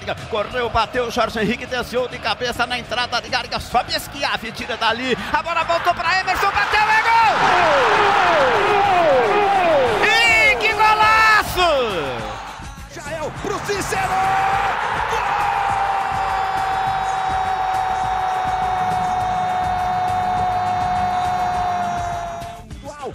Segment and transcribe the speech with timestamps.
[0.00, 0.14] área.
[0.28, 3.60] Correu, bateu, Jorge Henrique desviou de cabeça na entrada de área.
[3.60, 5.16] Sobe Esquiave, tira dali.
[5.32, 7.36] A bola voltou para Emerson, bateu, é gol!
[10.06, 11.60] E que golaço!
[12.94, 14.10] Jael pro Cícero!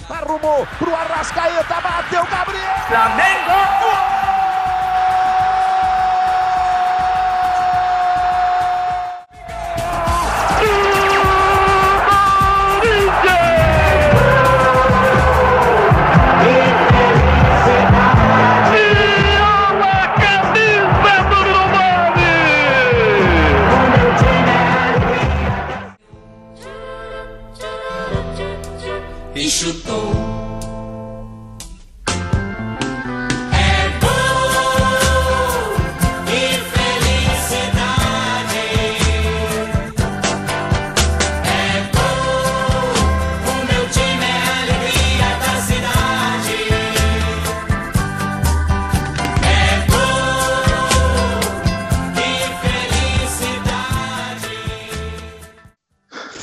[0.10, 2.76] arrumou pro Arrascaeta, bateu Gabriel!
[2.88, 4.05] Flamengo!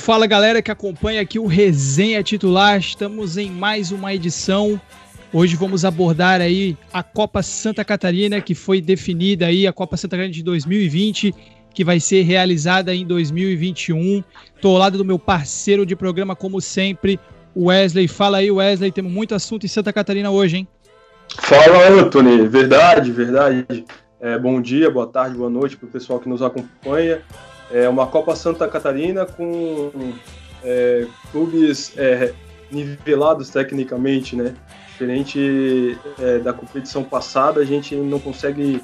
[0.03, 4.81] Fala galera que acompanha aqui o Resenha Titular, estamos em mais uma edição.
[5.33, 10.17] Hoje vamos abordar aí a Copa Santa Catarina, que foi definida aí, a Copa Santa
[10.17, 11.33] Catarina de 2020,
[11.73, 14.25] que vai ser realizada em 2021.
[14.57, 17.21] Estou ao lado do meu parceiro de programa, como sempre,
[17.57, 18.09] Wesley.
[18.09, 20.69] Fala aí, Wesley, temos muito assunto em Santa Catarina hoje, hein?
[21.39, 22.49] Fala, Anthony.
[22.49, 23.85] Verdade, verdade.
[24.21, 27.23] É, bom dia, boa tarde, boa noite para o pessoal que nos acompanha.
[27.73, 29.91] É uma Copa Santa Catarina com
[30.63, 32.35] é, clubes é,
[32.71, 34.55] nivelados tecnicamente, né?
[34.89, 38.81] Diferente é, da competição passada, a gente não consegue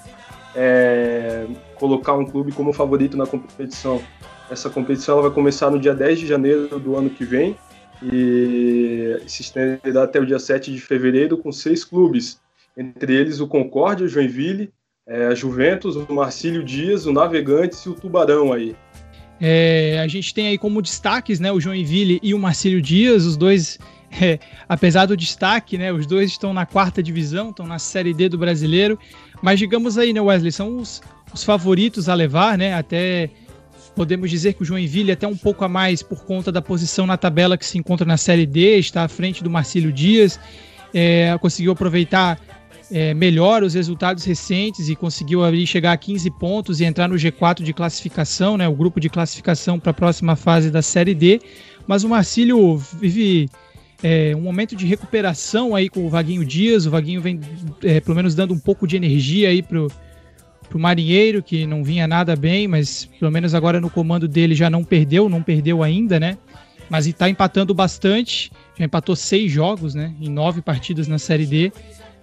[0.54, 4.02] é, colocar um clube como favorito na competição.
[4.50, 7.56] Essa competição vai começar no dia 10 de janeiro do ano que vem
[8.02, 12.40] e se estenderá até o dia 7 de fevereiro com seis clubes,
[12.76, 14.72] entre eles o Concórdia, o Joinville,
[15.08, 18.76] é, a Juventus, o Marcílio Dias, o Navegantes e o Tubarão aí.
[19.40, 23.36] É, a gente tem aí como destaques né, o Joinville e o Marcílio Dias, os
[23.36, 23.78] dois,
[24.20, 28.28] é, apesar do destaque, né, os dois estão na quarta divisão, estão na Série D
[28.28, 28.98] do Brasileiro,
[29.40, 31.00] mas digamos aí, né, Wesley, são os,
[31.32, 33.30] os favoritos a levar, né, até
[33.94, 37.06] podemos dizer que o Joinville é até um pouco a mais por conta da posição
[37.06, 40.38] na tabela que se encontra na Série D, está à frente do Marcílio Dias,
[40.92, 42.38] é, conseguiu aproveitar
[42.90, 47.16] é, melhor os resultados recentes e conseguiu ali chegar a 15 pontos e entrar no
[47.16, 51.40] G4 de classificação, né, o grupo de classificação para a próxima fase da Série D.
[51.86, 53.48] Mas o Marcílio vive
[54.02, 56.86] é, um momento de recuperação aí com o Vaguinho Dias.
[56.86, 57.40] O Vaguinho vem,
[57.82, 59.90] é, pelo menos, dando um pouco de energia aí pro,
[60.68, 64.68] pro Marinheiro, que não vinha nada bem, mas pelo menos agora no comando dele já
[64.70, 66.36] não perdeu, não perdeu ainda, né?
[66.90, 70.14] Mas está empatando bastante, já empatou seis jogos, né?
[70.20, 71.72] Em nove partidas na Série D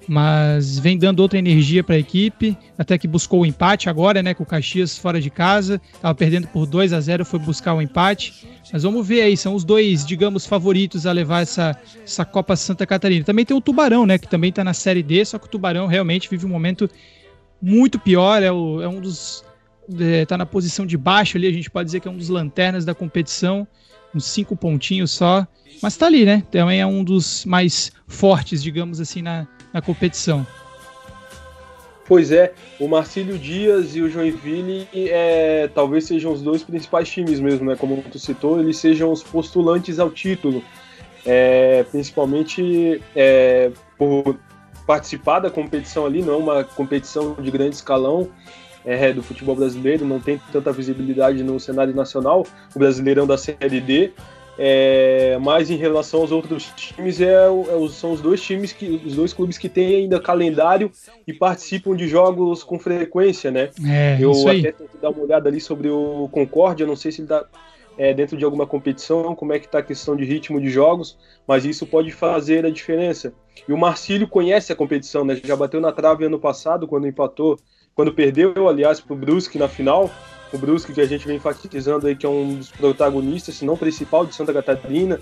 [0.07, 4.33] mas vem dando outra energia para a equipe, até que buscou o empate agora, né,
[4.33, 7.81] com o Caxias fora de casa, estava perdendo por 2 a 0, foi buscar o
[7.81, 8.47] empate.
[8.71, 12.85] Mas vamos ver aí, são os dois, digamos, favoritos a levar essa, essa Copa Santa
[12.85, 13.23] Catarina.
[13.23, 15.88] Também tem o Tubarão, né, que também está na Série D, só que o Tubarão
[15.88, 16.89] realmente vive um momento
[17.61, 19.44] muito pior, é, o, é um dos
[19.88, 22.29] está é, na posição de baixo ali, a gente pode dizer que é um dos
[22.29, 23.67] lanternas da competição,
[24.13, 25.47] uns cinco pontinhos só,
[25.81, 26.44] mas está ali, né?
[26.49, 30.47] Também é um dos mais fortes, digamos assim, na, na competição.
[32.08, 37.41] Pois é, o Marcílio Dias e o Joinville é, talvez sejam os dois principais times
[37.41, 37.75] mesmo, né?
[37.75, 40.63] Como tu citou, eles sejam os postulantes ao título,
[41.25, 44.38] é, principalmente é, por
[44.88, 48.30] participar da competição ali, não é uma competição de grande escalão
[48.86, 53.81] é, do futebol brasileiro, não tem tanta visibilidade no cenário nacional, o Brasileirão da Série
[53.81, 54.13] D,
[54.57, 59.15] é, mas em relação aos outros times, é, é, são os dois times que os
[59.15, 60.91] dois clubes que têm ainda calendário
[61.27, 63.69] e participam de jogos com frequência, né?
[63.85, 67.25] É, Eu até tentei dar uma olhada ali sobre o Concórdia, não sei se ele
[67.25, 67.45] está
[67.97, 71.18] é, dentro de alguma competição, como é que está a questão de ritmo de jogos,
[71.45, 73.33] mas isso pode fazer a diferença.
[73.68, 75.39] E o Marcílio conhece a competição, né?
[75.44, 77.57] Já bateu na trave ano passado, quando empatou,
[77.94, 80.09] quando perdeu, aliás, para o Brusque na final
[80.56, 83.78] o Brusque, que a gente vem enfatizando aí, que é um dos protagonistas, se não
[83.78, 85.19] principal, de Santa Catarina,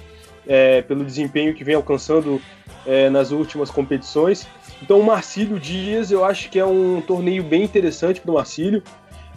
[0.48, 2.42] é, pelo desempenho que vem alcançando
[2.86, 4.48] é, nas últimas competições.
[4.82, 8.84] Então, o Marcílio Dias, eu acho que é um torneio bem interessante para o Marcílio,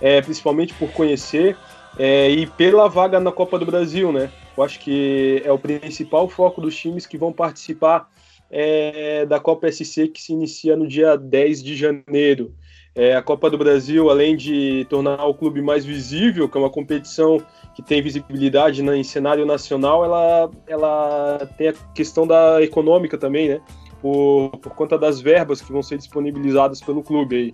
[0.01, 1.57] é, principalmente por conhecer
[1.99, 4.31] é, e pela vaga na Copa do Brasil, né?
[4.57, 8.09] Eu acho que é o principal foco dos times que vão participar
[8.51, 12.55] é, da Copa SC, que se inicia no dia 10 de janeiro.
[12.97, 16.71] É, a Copa do Brasil, além de tornar o clube mais visível, que é uma
[16.71, 17.39] competição
[17.75, 23.51] que tem visibilidade né, em cenário nacional, ela, ela tem a questão da econômica também,
[23.51, 23.61] né?
[24.01, 27.53] Por, por conta das verbas que vão ser disponibilizadas pelo clube aí.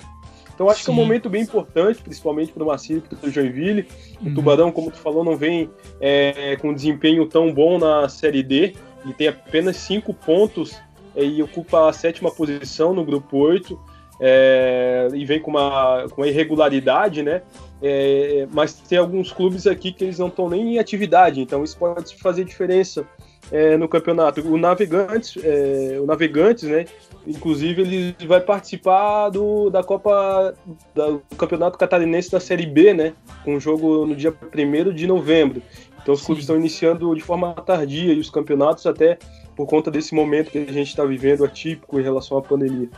[0.54, 0.84] Então acho Sim.
[0.84, 3.88] que é um momento bem importante, principalmente para o Marcílio e para o Joinville.
[4.20, 4.34] O uhum.
[4.34, 5.68] Tubarão, como tu falou, não vem
[6.00, 8.74] é, com um desempenho tão bom na Série D.
[9.04, 10.80] Ele tem apenas cinco pontos
[11.16, 13.91] é, e ocupa a sétima posição no grupo 8
[14.24, 17.42] é, e vem com uma, com uma irregularidade, né?
[17.82, 21.76] É, mas tem alguns clubes aqui que eles não estão nem em atividade, então isso
[21.76, 23.04] pode fazer diferença
[23.50, 24.40] é, no campeonato.
[24.40, 26.84] O Navegantes, é, o Navegantes, né?
[27.26, 30.54] Inclusive ele vai participar do, da Copa
[30.94, 33.14] do Campeonato Catarinense da Série B, né?
[33.44, 35.60] Com um jogo no dia 1 de novembro.
[36.00, 36.26] Então os Sim.
[36.26, 39.18] clubes estão iniciando de forma tardia e os campeonatos até
[39.56, 42.88] por conta desse momento que a gente está vivendo atípico em relação à pandemia.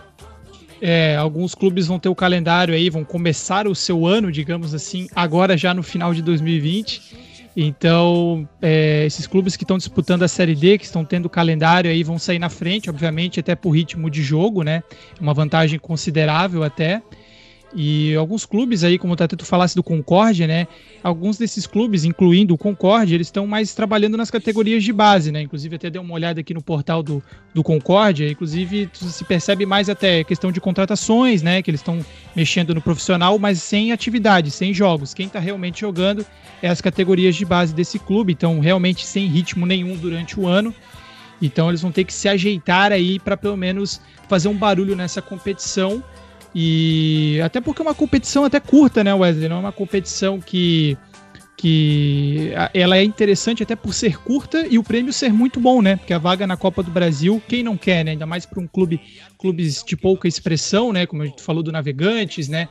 [0.80, 5.08] É, alguns clubes vão ter o calendário aí, vão começar o seu ano, digamos assim,
[5.14, 7.34] agora já no final de 2020.
[7.56, 12.02] Então, é, esses clubes que estão disputando a Série D, que estão tendo calendário aí,
[12.02, 14.82] vão sair na frente, obviamente, até por ritmo de jogo, né?
[15.20, 17.00] Uma vantagem considerável até.
[17.76, 20.68] E alguns clubes aí, como até tu falasse do Concórdia, né?
[21.02, 25.42] Alguns desses clubes, incluindo o Concórdia, eles estão mais trabalhando nas categorias de base, né?
[25.42, 27.20] Inclusive até dei uma olhada aqui no portal do,
[27.52, 31.62] do Concórdia, inclusive se percebe mais até questão de contratações, né?
[31.62, 31.98] Que eles estão
[32.34, 35.12] mexendo no profissional, mas sem atividade, sem jogos.
[35.12, 36.24] Quem está realmente jogando
[36.62, 40.72] é as categorias de base desse clube, então realmente sem ritmo nenhum durante o ano.
[41.42, 45.20] Então eles vão ter que se ajeitar aí para pelo menos fazer um barulho nessa
[45.20, 46.02] competição
[46.54, 49.48] e até porque é uma competição até curta, né, Wesley?
[49.48, 50.96] Não é uma competição que
[51.56, 55.96] que ela é interessante até por ser curta e o prêmio ser muito bom, né?
[55.96, 58.10] Porque a vaga na Copa do Brasil, quem não quer, né?
[58.10, 59.00] Ainda mais para um clube,
[59.38, 61.06] clubes de pouca expressão, né?
[61.06, 62.68] Como a gente falou do Navegantes, né?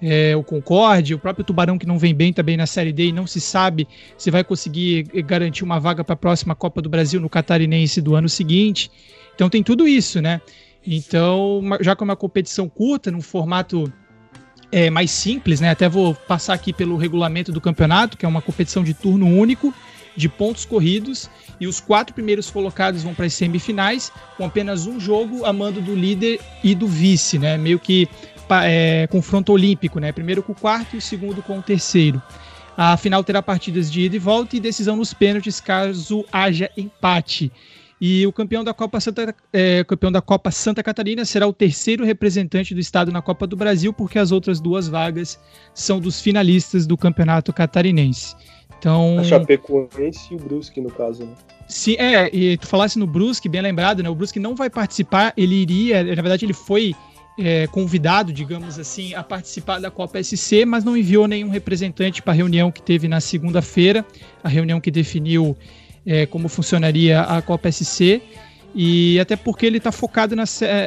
[0.00, 3.12] É, o Concorde, o próprio Tubarão que não vem bem também na Série D e
[3.12, 7.18] não se sabe se vai conseguir garantir uma vaga para a próxima Copa do Brasil
[7.18, 8.90] no Catarinense do ano seguinte.
[9.34, 10.40] Então tem tudo isso, né?
[10.86, 13.92] Então, já que é uma competição curta, num formato
[14.70, 15.70] é, mais simples, né?
[15.70, 19.74] Até vou passar aqui pelo regulamento do campeonato, que é uma competição de turno único,
[20.16, 21.28] de pontos corridos,
[21.60, 25.80] e os quatro primeiros colocados vão para as semifinais, com apenas um jogo a mando
[25.80, 27.58] do líder e do vice, né?
[27.58, 28.08] Meio que
[28.62, 30.12] é, confronto olímpico, né?
[30.12, 32.22] Primeiro com o quarto e o segundo com o terceiro.
[32.76, 37.50] A final terá partidas de ida e volta e decisão nos pênaltis caso haja empate.
[38.00, 42.04] E o campeão da Copa Santa, é, campeão da Copa Santa Catarina será o terceiro
[42.04, 45.38] representante do estado na Copa do Brasil, porque as outras duas vagas
[45.72, 48.34] são dos finalistas do Campeonato Catarinense.
[48.78, 51.32] Então, a Chapecoense e o Brusque, no caso, né?
[51.66, 54.10] Sim, é, e tu falasse no Brusque, bem lembrado, né?
[54.10, 56.94] O Brusque não vai participar, ele iria, na verdade, ele foi
[57.38, 62.32] é, convidado, digamos assim, a participar da Copa SC, mas não enviou nenhum representante para
[62.32, 64.04] a reunião que teve na segunda-feira,
[64.44, 65.56] a reunião que definiu
[66.06, 68.22] é, como funcionaria a Copa SC.
[68.78, 70.44] E até porque ele está focado na,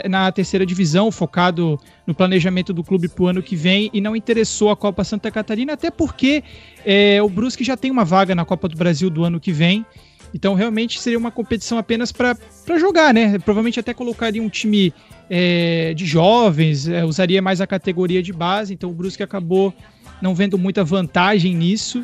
[0.08, 4.16] na terceira divisão, focado no planejamento do clube para o ano que vem e não
[4.16, 6.44] interessou a Copa Santa Catarina, até porque
[6.86, 9.84] é, o Brusque já tem uma vaga na Copa do Brasil do ano que vem.
[10.34, 12.38] Então realmente seria uma competição apenas para
[12.78, 13.40] jogar, né?
[13.40, 14.94] Provavelmente até colocaria um time
[15.28, 18.72] é, de jovens, é, usaria mais a categoria de base.
[18.72, 19.74] Então o Brusque acabou
[20.22, 22.04] não vendo muita vantagem nisso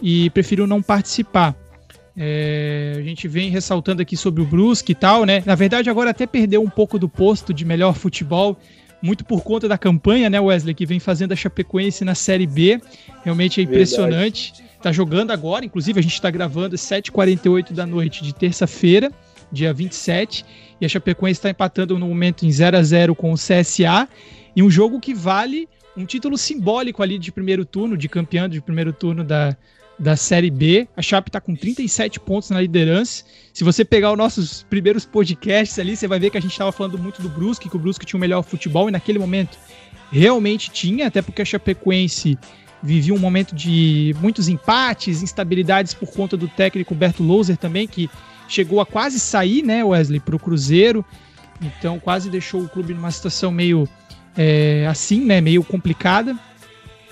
[0.00, 1.56] e preferiu não participar.
[2.16, 5.42] É, a gente vem ressaltando aqui sobre o Brusque e tal, né?
[5.44, 8.56] Na verdade, agora até perdeu um pouco do posto de melhor futebol,
[9.02, 12.80] muito por conta da campanha, né, Wesley, que vem fazendo a Chapecoense na Série B.
[13.24, 14.52] Realmente é impressionante.
[14.52, 14.74] Verdade.
[14.80, 19.10] Tá jogando agora, inclusive a gente está gravando às 7h48 da noite de terça-feira,
[19.50, 20.44] dia 27,
[20.78, 24.06] e a Chapecoense está empatando no momento em 0 a 0 com o CSA,
[24.54, 28.60] e um jogo que vale um título simbólico ali de primeiro turno, de campeão de
[28.60, 29.56] primeiro turno da,
[29.98, 30.88] da Série B.
[30.96, 33.24] A Chape está com 37 pontos na liderança.
[33.52, 36.72] Se você pegar os nossos primeiros podcasts ali, você vai ver que a gente estava
[36.72, 39.56] falando muito do Brusque, que o Brusque tinha o melhor futebol, e naquele momento
[40.10, 42.38] realmente tinha, até porque a Chapecoense
[42.82, 48.10] vivia um momento de muitos empates, instabilidades por conta do técnico Berto Louser também, que
[48.48, 51.04] chegou a quase sair, né, Wesley, para o Cruzeiro.
[51.62, 53.88] Então quase deixou o clube numa situação meio
[54.36, 56.36] é, assim, né, meio complicada,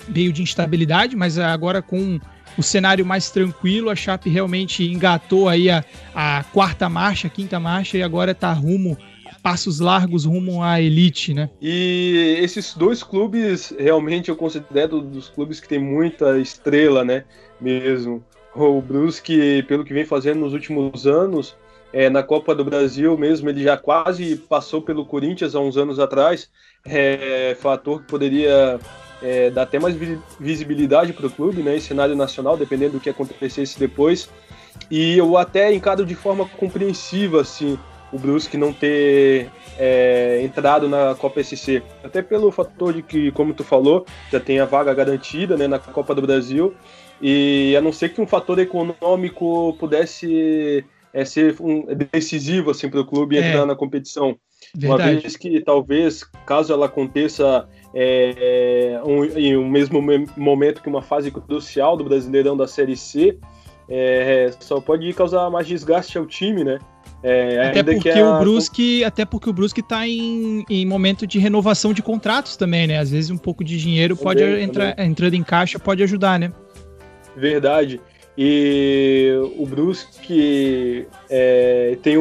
[0.07, 2.19] meio de instabilidade, mas agora com
[2.57, 5.83] o cenário mais tranquilo, a Chape realmente engatou aí a,
[6.13, 8.97] a quarta marcha, a quinta marcha e agora está rumo
[9.43, 11.49] passos largos rumo à elite, né?
[11.61, 17.25] E esses dois clubes realmente eu considero dos clubes que tem muita estrela, né?
[17.59, 18.23] Mesmo.
[18.55, 21.57] O Brusque, pelo que vem fazendo nos últimos anos,
[21.91, 25.99] é, na Copa do Brasil mesmo, ele já quase passou pelo Corinthians há uns anos
[25.99, 26.49] atrás,
[26.85, 28.79] é, fator que poderia
[29.23, 29.95] é, dar até mais
[30.39, 34.29] visibilidade para o clube, né, em cenário nacional, dependendo do que acontecesse depois.
[34.91, 37.79] E eu até encaro de forma compreensiva, assim,
[38.11, 41.81] o Brusque não ter é, entrado na Copa SC.
[42.03, 45.79] Até pelo fator de que, como tu falou, já tem a vaga garantida né, na
[45.79, 46.75] Copa do Brasil.
[47.21, 52.99] E a não ser que um fator econômico pudesse é, ser um, decisivo assim, para
[52.99, 53.49] o clube é.
[53.49, 54.37] entrar na competição.
[54.75, 55.11] Verdade.
[55.11, 60.01] Uma vez que talvez, caso ela aconteça é, um, em um mesmo
[60.35, 63.37] momento que uma fase crucial do Brasileirão da Série C,
[63.87, 66.79] é, só pode causar mais desgaste ao time, né?
[67.21, 68.35] É, até, porque a...
[68.35, 72.87] o Brusque, até porque o Brusque está em, em momento de renovação de contratos também,
[72.87, 72.99] né?
[72.99, 75.11] Às vezes um pouco de dinheiro pode também, entrar também.
[75.11, 76.51] entrando em caixa pode ajudar, né?
[77.35, 78.01] Verdade.
[78.35, 82.15] E o Brusque é, tem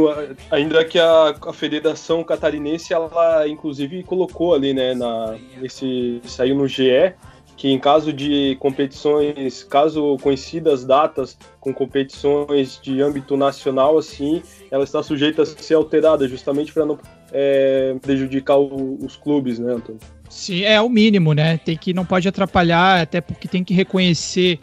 [0.51, 6.69] ainda que a, a, Federação Catarinense ela inclusive colocou ali, né, na esse saiu no
[6.69, 7.15] GE
[7.63, 14.83] que em caso de competições, caso coincidas datas com competições de âmbito nacional, assim, ela
[14.83, 16.99] está sujeita a ser alterada, justamente para não
[17.33, 20.01] é, prejudicar o, os clubes, né, Antônio?
[20.29, 21.57] Sim, é o mínimo, né?
[21.59, 24.59] Tem que não pode atrapalhar, até porque tem que reconhecer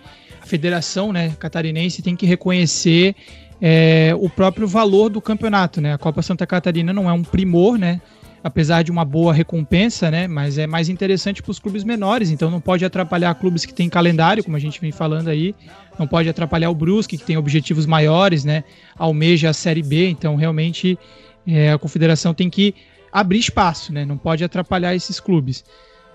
[0.49, 3.15] federação né, catarinense tem que reconhecer
[3.61, 5.79] é, o próprio valor do campeonato.
[5.79, 5.93] Né?
[5.93, 8.01] A Copa Santa Catarina não é um primor, né?
[8.43, 10.27] apesar de uma boa recompensa, né?
[10.27, 13.89] mas é mais interessante para os clubes menores, então não pode atrapalhar clubes que têm
[13.89, 15.53] calendário, como a gente vem falando aí,
[15.99, 18.63] não pode atrapalhar o Brusque, que tem objetivos maiores, né?
[18.97, 20.97] almeja a Série B, então realmente
[21.45, 22.73] é, a confederação tem que
[23.11, 24.05] abrir espaço, né?
[24.05, 25.63] não pode atrapalhar esses clubes.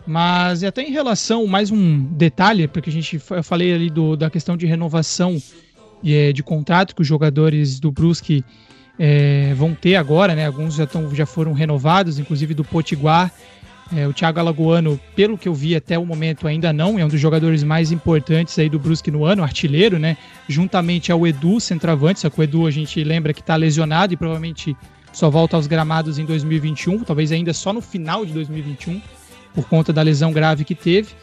[0.07, 4.29] Mas até em relação, mais um detalhe, porque a gente eu falei ali do, da
[4.29, 5.41] questão de renovação
[6.03, 8.45] de, de contrato que os jogadores do Brusque
[8.99, 10.47] é, vão ter agora, né?
[10.47, 13.33] Alguns já, tão, já foram renovados, inclusive do Potiguar.
[13.95, 17.09] É, o Thiago Alagoano, pelo que eu vi até o momento, ainda não, é um
[17.09, 20.17] dos jogadores mais importantes aí do Brusque no ano, artilheiro, né?
[20.49, 24.17] Juntamente ao Edu, centroavante, só que o Edu a gente lembra que está lesionado e
[24.17, 24.77] provavelmente
[25.13, 29.01] só volta aos gramados em 2021, talvez ainda só no final de 2021
[29.55, 31.15] por conta da lesão grave que teve.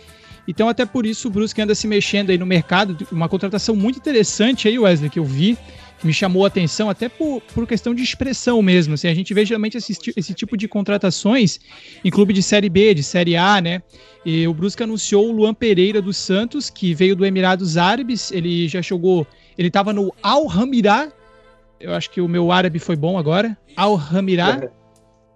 [0.48, 2.98] Então, até por isso, o Brusque anda se mexendo aí no mercado.
[3.12, 5.58] Uma contratação muito interessante aí, Wesley, que eu vi,
[6.00, 8.96] que me chamou a atenção, até por, por questão de expressão mesmo.
[8.96, 11.60] Assim, a gente vê geralmente esse, esse tipo de contratações
[12.04, 13.84] em clube de Série B, de Série A, né?
[14.26, 18.32] E o Brusque anunciou o Luan Pereira dos Santos, que veio do Emirados Árabes.
[18.32, 19.28] Ele já jogou.
[19.58, 21.12] Ele estava no Al Hamirá.
[21.80, 23.56] Eu acho que o meu árabe foi bom agora.
[23.76, 24.72] Al Hamirá.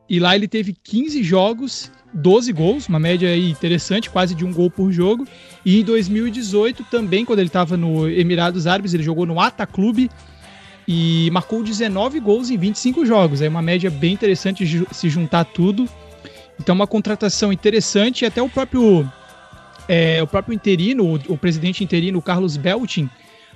[0.09, 4.53] E lá ele teve 15 jogos 12 gols, uma média aí interessante, quase de um
[4.53, 5.27] gol por jogo.
[5.65, 10.09] E em 2018 também, quando ele estava no Emirados Árabes, ele jogou no Ata Clube
[10.87, 13.41] e marcou 19 gols em 25 jogos.
[13.41, 15.89] É uma média bem interessante se juntar tudo.
[16.57, 18.21] Então, uma contratação interessante.
[18.21, 19.05] E até o próprio,
[19.87, 23.09] é, o próprio interino, o, o presidente interino, o Carlos Beltin,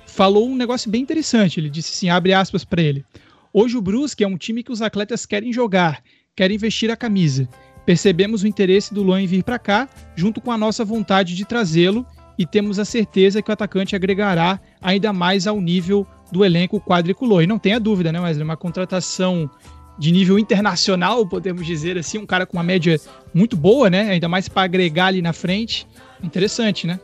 [0.06, 1.58] falou um negócio bem interessante.
[1.58, 3.06] Ele disse assim: abre aspas para ele.
[3.52, 6.02] Hoje o Brusque é um time que os atletas querem jogar,
[6.40, 7.46] querem vestir a camisa.
[7.84, 11.44] Percebemos o interesse do Luan em vir para cá, junto com a nossa vontade de
[11.44, 12.06] trazê-lo,
[12.38, 17.42] e temos a certeza que o atacante agregará ainda mais ao nível do elenco quadriculou.
[17.42, 18.42] E não tenha dúvida, né, Wesley?
[18.42, 19.50] Uma contratação
[19.98, 22.98] de nível internacional, podemos dizer assim, um cara com uma média
[23.34, 24.08] muito boa, né?
[24.08, 25.86] Ainda mais para agregar ali na frente.
[26.22, 26.98] Interessante, né?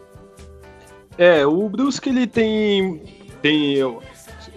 [1.18, 3.02] É, o Brusque ele tem
[3.42, 3.76] tem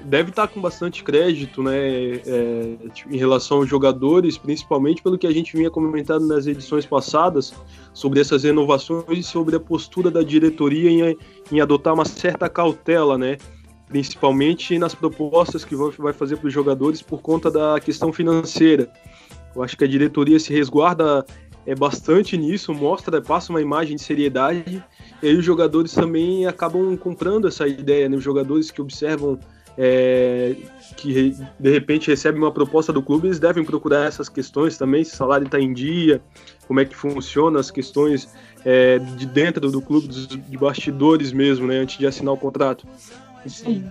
[0.05, 2.75] deve estar com bastante crédito, né, é,
[3.09, 7.53] em relação aos jogadores, principalmente pelo que a gente vinha comentando nas edições passadas
[7.93, 11.17] sobre essas renovações e sobre a postura da diretoria em,
[11.51, 13.37] em adotar uma certa cautela, né,
[13.87, 18.91] principalmente nas propostas que vai fazer para os jogadores por conta da questão financeira.
[19.55, 21.25] Eu acho que a diretoria se resguarda
[21.65, 24.83] é bastante nisso, mostra, passa uma imagem de seriedade,
[25.21, 28.17] e aí os jogadores também acabam comprando essa ideia, né?
[28.17, 29.37] Os jogadores que observam
[29.81, 30.57] é,
[30.97, 35.13] que de repente recebem uma proposta do clube, eles devem procurar essas questões também, se
[35.13, 36.21] o salário está em dia,
[36.67, 38.29] como é que funciona as questões
[38.65, 42.85] é, de dentro do clube, de bastidores mesmo, né, antes de assinar o contrato.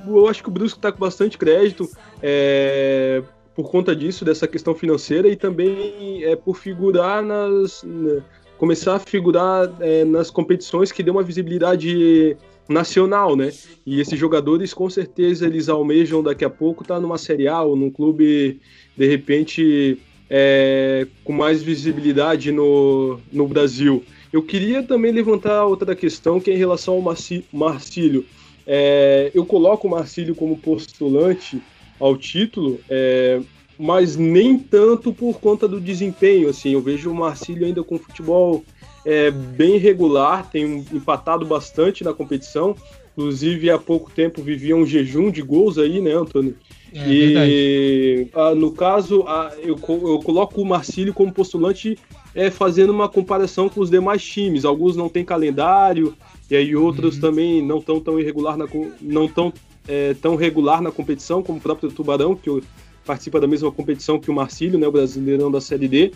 [0.06, 1.88] Eu acho que o Brusque está com bastante crédito
[2.22, 3.22] é,
[3.54, 7.82] por conta disso, dessa questão financeira e também é, por figurar nas.
[7.82, 8.20] Na,
[8.58, 12.36] começar a figurar é, nas competições que dê uma visibilidade
[12.68, 13.50] nacional, né?
[13.86, 17.62] E esses jogadores, com certeza, eles almejam daqui a pouco estar tá numa Série A
[17.62, 18.60] ou num clube,
[18.96, 19.98] de repente,
[20.28, 24.04] é, com mais visibilidade no, no Brasil.
[24.32, 27.16] Eu queria também levantar outra questão, que é em relação ao
[27.52, 28.26] Marcílio.
[28.66, 31.60] É, eu coloco o Marcílio como postulante
[31.98, 33.40] ao título, é,
[33.78, 36.50] mas nem tanto por conta do desempenho.
[36.50, 38.62] Assim, eu vejo o Marcílio ainda com futebol
[39.04, 42.74] é, bem regular, tem empatado bastante na competição.
[43.12, 46.54] Inclusive, há pouco tempo vivia um jejum de gols aí, né, Antônio?
[46.94, 51.98] É, e a, no caso, a, eu, eu coloco o Marcílio como postulante
[52.34, 54.64] é, fazendo uma comparação com os demais times.
[54.64, 56.14] Alguns não têm calendário,
[56.50, 57.20] e aí outros uhum.
[57.20, 58.66] também não estão tão irregular na,
[59.00, 59.52] não tão,
[59.86, 62.62] é, tão regular na competição, como o próprio Tubarão, que
[63.04, 66.12] participa da mesma competição que o Marcílio, né, o brasileirão da Série D.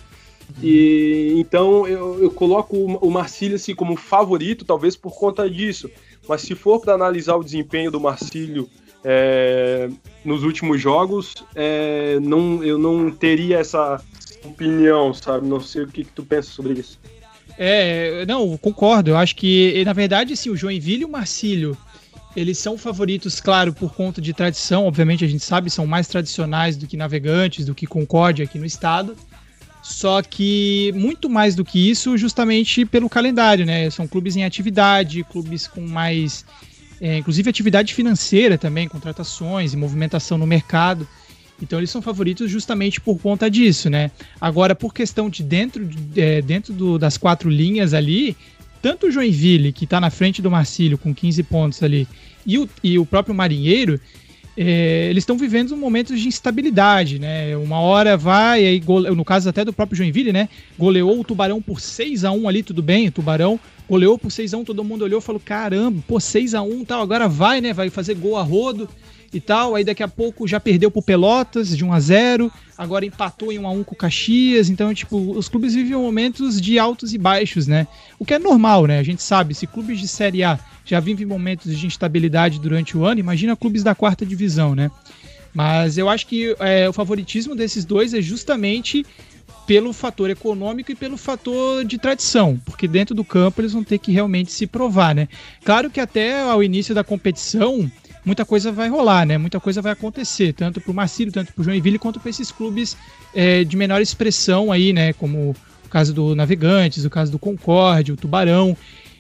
[0.61, 5.91] E então eu, eu coloco o Marcílio assim, como favorito, talvez por conta disso.
[6.29, 8.69] Mas se for para analisar o desempenho do Marcílio
[9.05, 9.89] é,
[10.25, 14.03] nos últimos jogos, é, não, eu não teria essa
[14.45, 15.47] opinião, sabe?
[15.47, 16.99] Não sei o que, que tu pensa sobre isso.
[17.59, 19.11] É, não, concordo.
[19.11, 21.77] Eu acho que, na verdade, sim, o Joinville e o Marcílio,
[22.37, 24.87] eles são favoritos, claro, por conta de tradição.
[24.87, 28.65] Obviamente, a gente sabe, são mais tradicionais do que Navegantes, do que Concórdia aqui no
[28.65, 29.17] estado.
[29.83, 33.91] Só que muito mais do que isso, justamente pelo calendário, né?
[33.91, 36.45] São clubes em atividade, clubes com mais,
[37.01, 41.07] é, inclusive atividade financeira também, contratações e movimentação no mercado.
[41.61, 44.12] Então eles são favoritos justamente por conta disso, né?
[44.41, 48.37] Agora, por questão de dentro, é, dentro do, das quatro linhas ali,
[48.81, 52.07] tanto o Joinville, que está na frente do Marcílio com 15 pontos ali,
[52.45, 54.01] e o, e o próprio Marinheiro,
[54.57, 57.57] é, eles estão vivendo momentos de instabilidade, né?
[57.57, 59.11] Uma hora vai, aí gole...
[59.11, 60.49] no caso até do próprio Joinville, né?
[60.79, 64.55] Goleou o Tubarão por 6 a 1 ali, tudo bem, o Tubarão goleou por 6
[64.55, 67.61] a 1 todo mundo olhou e falou: caramba, pô, 6 a 1 tal, agora vai,
[67.61, 67.73] né?
[67.73, 68.89] Vai fazer gol a rodo
[69.33, 69.75] e tal.
[69.75, 73.59] Aí daqui a pouco já perdeu pro Pelotas de 1 a 0 agora empatou em
[73.59, 74.69] 1 a 1 com o Caxias.
[74.69, 77.87] Então, tipo, os clubes vivem momentos de altos e baixos, né?
[78.19, 78.99] O que é normal, né?
[78.99, 83.05] A gente sabe, se clubes de Série A já vivem momentos de instabilidade durante o
[83.05, 84.91] ano, imagina clubes da quarta divisão, né?
[85.55, 89.05] Mas eu acho que é, o favoritismo desses dois é justamente
[89.67, 93.99] pelo fator econômico e pelo fator de tradição, porque dentro do campo eles vão ter
[93.99, 95.29] que realmente se provar, né?
[95.64, 97.90] Claro que até ao início da competição
[98.25, 99.39] muita coisa vai rolar, né?
[99.39, 102.51] Muita coisa vai acontecer, tanto para o Marcílio, tanto para o Joinville, quanto para esses
[102.51, 102.97] clubes
[103.35, 105.13] é, de menor expressão aí, né?
[105.13, 105.55] Como
[105.85, 108.77] o caso do Navegantes, o caso do Concorde, o Tubarão.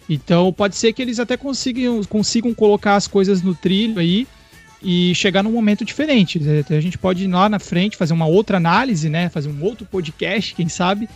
[0.08, 4.26] Então pode ser que eles até consigam, consigam colocar as coisas no trilho aí
[4.82, 6.40] e chegar num momento diferente.
[6.70, 9.28] A gente pode ir lá na frente, fazer uma outra análise, né?
[9.28, 11.08] Fazer um outro podcast, quem sabe,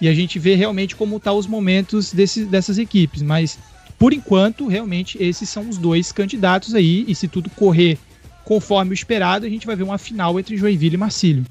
[0.00, 3.22] e a gente ver realmente como tá os momentos desse, dessas equipes.
[3.22, 3.58] Mas
[3.98, 7.98] por enquanto, realmente, esses são os dois candidatos aí, e se tudo correr
[8.44, 11.44] conforme o esperado, a gente vai ver uma final entre Joinville e Marcílio.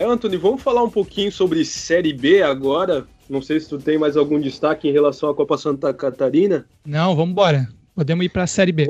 [0.00, 3.06] Anthony, vamos falar um pouquinho sobre Série B agora.
[3.28, 6.66] Não sei se tu tem mais algum destaque em relação à Copa Santa Catarina.
[6.86, 7.68] Não, vamos embora.
[7.94, 8.86] Podemos ir para a Série B.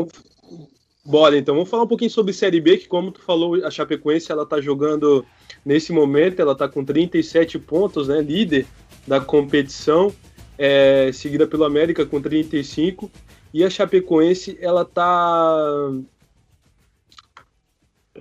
[1.04, 4.30] Bora, então vamos falar um pouquinho sobre Série B, que como tu falou, a Chapecoense
[4.30, 5.24] ela tá jogando
[5.64, 8.66] nesse momento, ela tá com 37 pontos, né, líder
[9.06, 10.12] da competição,
[10.58, 13.10] é, seguida pelo América com 35,
[13.54, 15.90] e a Chapecoense ela tá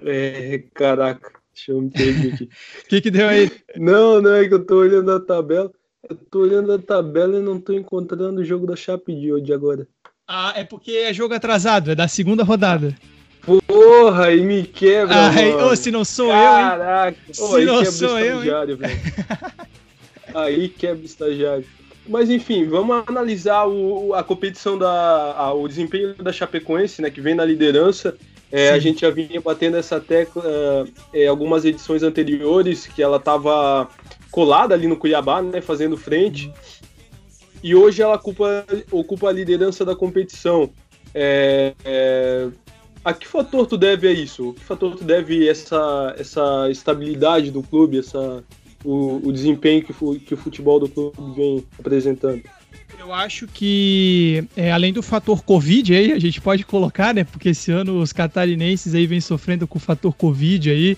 [0.02, 2.44] é, caraca, deixa eu me perder aqui.
[2.46, 2.50] O
[2.88, 3.52] que que deu aí?
[3.76, 5.72] Não, não, é que eu tô olhando a tabela.
[6.10, 9.52] Eu tô olhando a tabela e não tô encontrando o jogo da Chape de hoje
[9.52, 9.88] agora.
[10.28, 12.96] Ah, é porque é jogo atrasado, é da segunda rodada.
[13.66, 15.68] Porra, aí me quebra, ah, mano.
[15.68, 16.44] Ô, se não sou Caraca.
[16.44, 16.78] eu, hein?
[16.80, 18.52] Caraca, se não sou eu, hein?
[20.36, 21.66] aí quebra o estagiário.
[22.08, 27.22] Mas enfim, vamos analisar o, a competição da a, o desempenho da Chapecoense, né, que
[27.22, 28.16] vem na liderança.
[28.50, 33.90] É, a gente já vinha batendo essa tecla é, algumas edições anteriores que ela estava
[34.38, 36.54] colada ali no Cuiabá, né, fazendo frente.
[37.64, 40.70] E hoje ela ocupa, ocupa a liderança da competição.
[41.12, 42.48] É, é,
[43.04, 44.54] a que fator tu deve a isso?
[44.54, 48.44] Que fator tu deve essa, essa estabilidade do clube, essa,
[48.86, 52.44] o, o desempenho que, que o futebol do clube vem apresentando?
[53.00, 57.24] Eu acho que, é, além do fator Covid aí, a gente pode colocar, né?
[57.24, 60.96] Porque esse ano os catarinenses aí vêm sofrendo com o fator Covid aí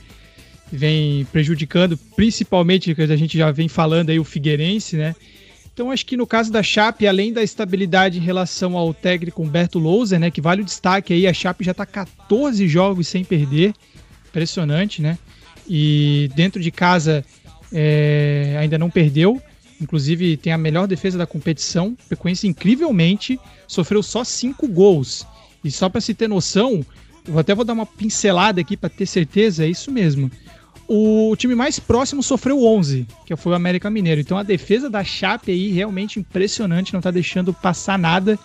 [0.72, 5.16] vem prejudicando, principalmente, que a gente já vem falando aí, o Figueirense, né?
[5.74, 9.80] Então acho que no caso da Chape, além da estabilidade em relação ao técnico Humberto
[9.80, 13.74] Louser, né, que vale o destaque aí, a Chape já está 14 jogos sem perder,
[14.28, 15.18] impressionante, né?
[15.68, 17.24] E dentro de casa
[17.72, 19.42] é, ainda não perdeu,
[19.82, 25.26] inclusive tem a melhor defesa da competição, frequência incrivelmente, sofreu só 5 gols.
[25.64, 26.86] E só para se ter noção,
[27.26, 30.30] eu até vou dar uma pincelada aqui para ter certeza, é isso mesmo.
[30.92, 34.22] O time mais próximo sofreu 11, que foi o América Mineiro.
[34.22, 38.40] Então a defesa da Chape aí realmente impressionante, não tá deixando passar nada.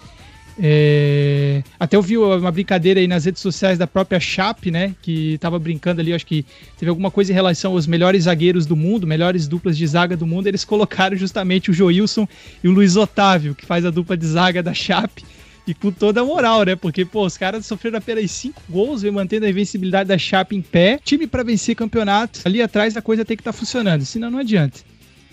[0.58, 1.62] É...
[1.80, 4.94] Até eu vi uma brincadeira aí nas redes sociais da própria Chape, né?
[5.00, 6.44] Que tava brincando ali, acho que
[6.78, 10.26] teve alguma coisa em relação aos melhores zagueiros do mundo, melhores duplas de zaga do
[10.26, 10.46] mundo.
[10.46, 12.28] Eles colocaram justamente o Joilson
[12.62, 15.24] e o Luiz Otávio, que faz a dupla de zaga da Chape.
[15.66, 16.76] E com toda a moral, né?
[16.76, 20.60] Porque, pô, os caras sofreram apenas cinco gols, vem mantendo a invencibilidade da Chape em
[20.60, 20.98] pé.
[21.02, 24.38] Time para vencer campeonato, ali atrás a coisa tem que estar tá funcionando, senão não
[24.38, 24.80] adianta.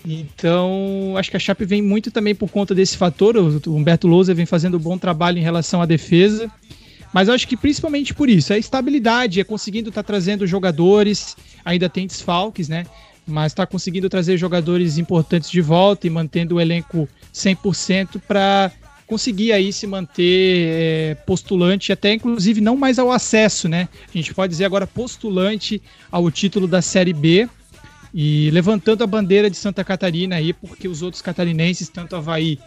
[0.04, 3.36] Então, acho que a Chape vem muito também por conta desse fator.
[3.36, 6.50] O Humberto Lousa vem fazendo um bom trabalho em relação à defesa.
[7.12, 11.36] Mas acho que principalmente por isso, é a estabilidade, é conseguindo estar tá trazendo jogadores,
[11.64, 12.86] ainda tem desfalques, né?
[13.26, 18.72] Mas está conseguindo trazer jogadores importantes de volta e mantendo o elenco 100% para
[19.12, 23.86] conseguir aí se manter é, postulante, até inclusive não mais ao acesso, né?
[24.08, 27.46] A gente pode dizer agora postulante ao título da Série B
[28.14, 32.58] e levantando a bandeira de Santa Catarina aí, porque os outros catarinenses, tanto Havaí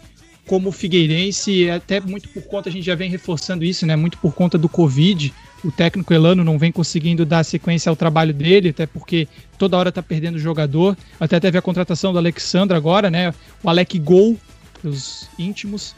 [0.46, 3.96] como o Figueirense, até muito por conta, a gente já vem reforçando isso, né?
[3.96, 8.36] Muito por conta do Covid, o técnico Elano não vem conseguindo dar sequência ao trabalho
[8.36, 9.28] dele, até porque
[9.58, 10.96] toda hora tá perdendo jogador.
[11.20, 13.34] Até teve a contratação do Alexandre agora, né?
[13.64, 14.38] O Alec Gol,
[14.84, 15.96] os íntimos.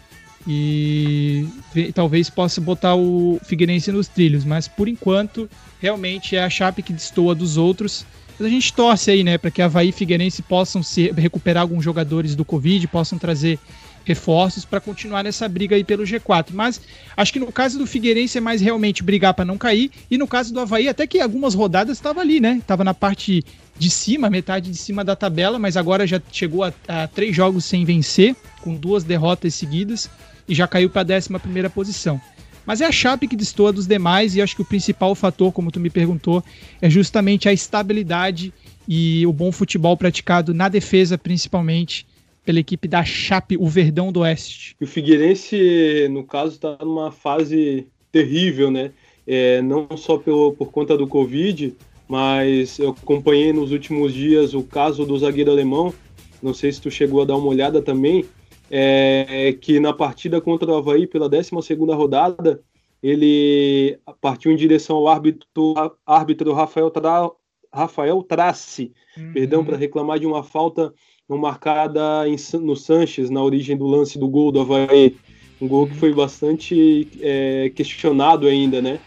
[0.47, 1.45] E
[1.93, 5.49] talvez possa botar o Figueirense nos trilhos, mas por enquanto,
[5.81, 8.05] realmente é a Chape que destoa dos outros
[8.39, 11.83] mas a gente torce aí, né, para que Havaí e Figueirense possam se recuperar alguns
[11.83, 13.60] jogadores do Covid, possam trazer
[14.05, 16.49] reforços para continuar nessa briga aí pelo G4.
[16.53, 16.79] Mas
[17.15, 20.27] acho que no caso do Figueirense é mais realmente brigar para não cair, e no
[20.27, 22.57] caso do Havaí, até que algumas rodadas estava ali, né?
[22.57, 23.43] Estava na parte
[23.77, 27.65] de cima, metade de cima da tabela, mas agora já chegou a, a três jogos
[27.65, 30.10] sem vencer, com duas derrotas seguidas,
[30.47, 32.19] e já caiu para a 11 primeira posição.
[32.65, 35.71] Mas é a Chape que destoa dos demais e acho que o principal fator, como
[35.71, 36.43] tu me perguntou,
[36.81, 38.53] é justamente a estabilidade
[38.86, 42.05] e o bom futebol praticado na defesa, principalmente
[42.45, 44.75] pela equipe da Chape, o Verdão do Oeste.
[44.81, 48.91] O Figueirense, no caso, está numa fase terrível, né?
[49.25, 51.73] É, não só pelo, por conta do Covid,
[52.07, 55.93] mas eu acompanhei nos últimos dias o caso do zagueiro alemão.
[56.41, 58.25] Não sei se tu chegou a dar uma olhada também
[58.69, 61.51] é, que na partida contra o Havaí, pela 12
[61.93, 62.62] rodada,
[63.01, 65.73] ele partiu em direção ao árbitro,
[66.06, 67.30] árbitro Rafael, Tra,
[67.71, 69.34] Rafael Trace, uhum.
[69.34, 70.93] perdão, para reclamar de uma falta
[71.30, 75.15] não marcada em, no Sanches, na origem do lance do gol do Havaí.
[75.60, 78.99] Um gol que foi bastante é, questionado ainda, né?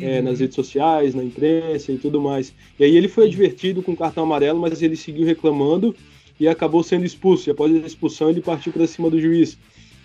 [0.00, 0.24] É, uhum.
[0.24, 2.52] nas redes sociais, na imprensa e tudo mais.
[2.78, 5.94] E aí ele foi advertido com cartão amarelo, mas ele seguiu reclamando
[6.38, 7.48] e acabou sendo expulso.
[7.48, 9.56] E após a expulsão, ele partiu para cima do juiz.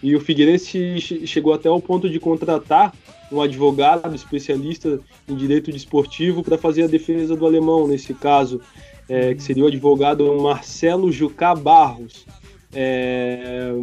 [0.02, 2.94] E o Figueirense chegou até ao ponto de contratar
[3.32, 8.62] um advogado especialista em direito desportivo para fazer a defesa do alemão, nesse caso,
[9.08, 12.26] é, que seria o advogado Marcelo Jucá Barros.
[12.74, 13.74] É,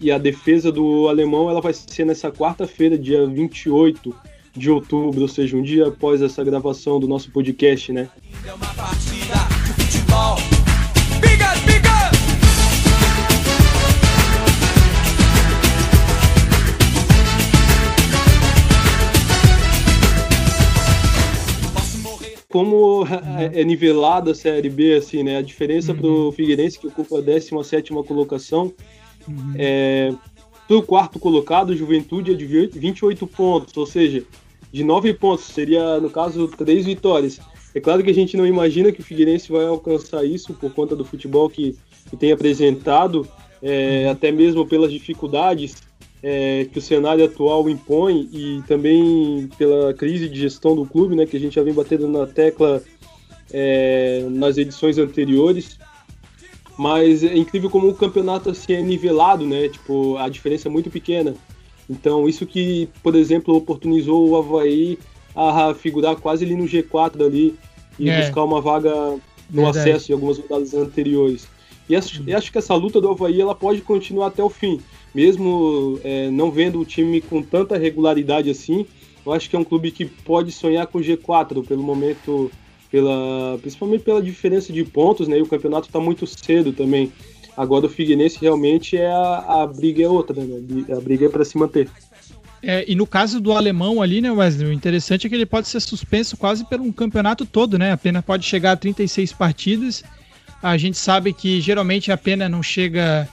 [0.00, 4.14] e a defesa do alemão ela vai ser nessa quarta-feira, dia 28
[4.56, 8.08] de outubro, ou seja, um dia após essa gravação do nosso podcast, né?
[8.46, 10.57] É uma partida de futebol.
[22.50, 23.04] Como
[23.38, 25.36] é, é nivelada a Série B, assim, né?
[25.36, 25.98] A diferença uhum.
[25.98, 28.72] pro Figueirense, que ocupa a 17 colocação,
[29.26, 29.52] uhum.
[29.56, 30.14] é,
[30.66, 34.24] pro quarto colocado, Juventude é de 28 pontos, ou seja,
[34.72, 37.38] de 9 pontos, seria, no caso, 3 vitórias.
[37.74, 40.96] É claro que a gente não imagina que o Figueirense vai alcançar isso por conta
[40.96, 41.76] do futebol que,
[42.08, 43.28] que tem apresentado,
[43.62, 44.10] é, uhum.
[44.12, 45.87] até mesmo pelas dificuldades
[46.22, 51.26] é, que o cenário atual impõe e também pela crise de gestão do clube, né,
[51.26, 52.82] que a gente já vem batendo na tecla
[53.52, 55.78] é, nas edições anteriores.
[56.76, 59.68] Mas é incrível como o campeonato assim, é nivelado, né?
[59.68, 61.34] Tipo, a diferença é muito pequena.
[61.90, 64.96] Então, isso que, por exemplo, oportunizou o Havaí
[65.34, 67.56] a figurar quase ali no G4 ali
[67.98, 68.20] e é.
[68.20, 68.92] buscar uma vaga
[69.50, 69.78] no Verdade.
[69.78, 71.48] acesso em algumas rodadas anteriores.
[71.88, 72.36] E acho, uhum.
[72.36, 74.80] acho que essa luta do Havaí ela pode continuar até o fim
[75.14, 78.86] mesmo é, não vendo o time com tanta regularidade assim,
[79.24, 82.50] eu acho que é um clube que pode sonhar com G4 pelo momento,
[82.90, 85.38] pela, principalmente pela diferença de pontos, né?
[85.38, 87.12] E o campeonato está muito cedo também.
[87.56, 90.86] Agora o Figueirense realmente é a, a briga é outra, né?
[90.96, 91.90] A briga é para se manter.
[92.62, 95.68] É, e no caso do alemão ali, né, Wesley, o interessante é que ele pode
[95.68, 97.92] ser suspenso quase pelo um campeonato todo, né?
[97.92, 100.02] A pena pode chegar a 36 partidas.
[100.62, 103.28] A gente sabe que geralmente a pena não chega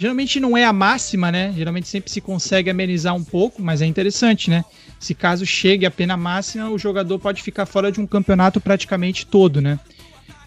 [0.00, 1.52] Geralmente não é a máxima, né?
[1.54, 4.64] Geralmente sempre se consegue amenizar um pouco, mas é interessante, né?
[4.98, 9.26] Se caso chegue a pena máxima, o jogador pode ficar fora de um campeonato praticamente
[9.26, 9.78] todo, né?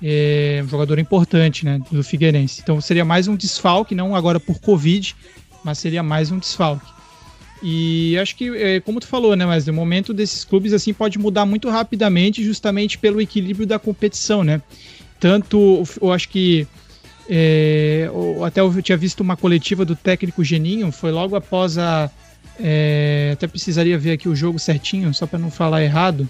[0.01, 1.79] É um jogador importante, né?
[1.91, 2.61] Do Figueirense.
[2.63, 5.15] Então seria mais um desfalque, não agora por Covid,
[5.63, 6.91] mas seria mais um desfalque.
[7.61, 11.19] E acho que, é, como tu falou, né, mas o momento desses clubes assim pode
[11.19, 14.63] mudar muito rapidamente, justamente pelo equilíbrio da competição, né?
[15.23, 16.67] Tanto, eu acho que
[17.29, 18.09] é,
[18.45, 22.11] até eu tinha visto uma coletiva do técnico Geninho, foi logo após a.
[22.59, 26.27] É, até precisaria ver aqui o jogo certinho, só para não falar errado.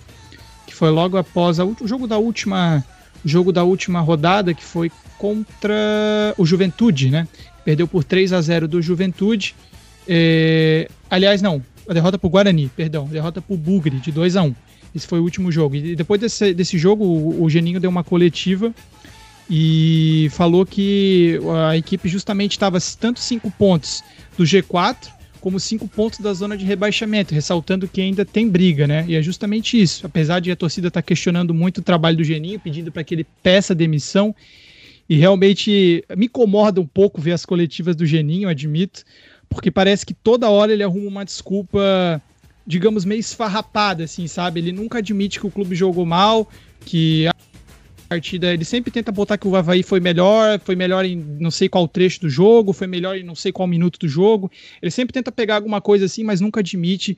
[0.67, 2.85] Que foi logo após a, o jogo da última.
[3.25, 7.27] jogo da última rodada, que foi contra o Juventude, né?
[7.65, 9.55] Perdeu por 3 a 0 do Juventude.
[10.07, 14.35] É, aliás, não, a derrota para o Guarani, perdão, derrota para o Bugre, de 2
[14.35, 14.55] a 1
[14.95, 15.75] Esse foi o último jogo.
[15.75, 18.73] E depois desse, desse jogo, o, o Geninho deu uma coletiva
[19.49, 24.03] e falou que a equipe justamente estava tanto cinco pontos
[24.37, 25.11] do G4
[25.43, 29.03] como cinco pontos da zona de rebaixamento, ressaltando que ainda tem briga, né?
[29.09, 30.05] E é justamente isso.
[30.05, 33.13] Apesar de a torcida estar tá questionando muito o trabalho do Geninho, pedindo para que
[33.13, 34.33] ele peça demissão,
[35.09, 39.03] e realmente me incomoda um pouco ver as coletivas do Geninho, admito,
[39.49, 42.21] porque parece que toda hora ele arruma uma desculpa,
[42.65, 44.59] digamos, meio esfarrapada, assim, sabe?
[44.59, 46.49] Ele nunca admite que o clube jogou mal,
[46.85, 47.27] que
[48.07, 51.67] partida, ele sempre tenta botar que o Havaí foi melhor, foi melhor em não sei
[51.67, 54.51] qual trecho do jogo, foi melhor em não sei qual minuto do jogo.
[54.81, 57.17] Ele sempre tenta pegar alguma coisa assim, mas nunca admite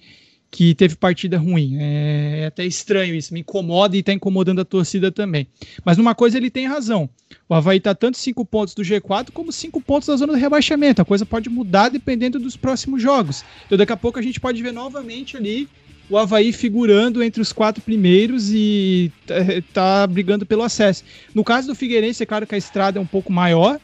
[0.55, 1.75] que teve partida ruim.
[1.81, 5.47] É, é até estranho isso, me incomoda e está incomodando a torcida também.
[5.83, 7.09] Mas numa coisa ele tem razão.
[7.49, 11.01] O Havaí está tanto 5 pontos do G4 como 5 pontos da zona do rebaixamento.
[11.01, 13.43] A coisa pode mudar dependendo dos próximos jogos.
[13.65, 15.67] Então daqui a pouco a gente pode ver novamente ali
[16.09, 21.03] o Havaí figurando entre os quatro primeiros e é, tá brigando pelo acesso.
[21.33, 23.77] No caso do Figueirense, é claro que a estrada é um pouco maior,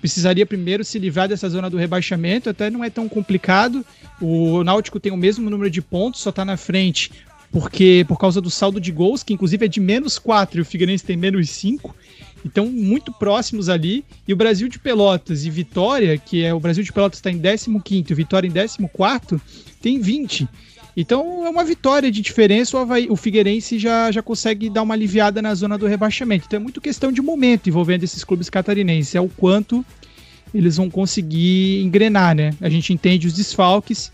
[0.00, 3.84] precisaria primeiro se livrar dessa zona do rebaixamento, até não é tão complicado.
[4.20, 7.10] O Náutico tem o mesmo número de pontos, só está na frente
[7.50, 10.64] porque por causa do saldo de gols, que inclusive é de menos 4 e o
[10.64, 11.94] Figueirense tem menos 5.
[12.44, 14.04] Então, muito próximos ali.
[14.26, 17.40] E o Brasil de Pelotas e Vitória, que é o Brasil de Pelotas está em
[17.40, 19.42] 15 e Vitória em 14,
[19.80, 20.48] tem 20.
[21.00, 24.94] Então é uma vitória de diferença, o, Havaí, o Figueirense já, já consegue dar uma
[24.94, 26.46] aliviada na zona do rebaixamento.
[26.48, 29.86] Então é muito questão de momento envolvendo esses clubes catarinenses, é o quanto
[30.52, 32.50] eles vão conseguir engrenar, né?
[32.60, 34.10] A gente entende os desfalques,